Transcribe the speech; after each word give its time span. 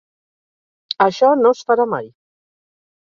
Això 1.07 1.29
no 1.43 1.53
es 1.57 1.63
farà 1.69 1.85
mai. 1.95 2.11